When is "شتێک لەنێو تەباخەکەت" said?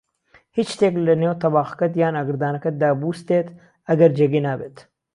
0.73-1.93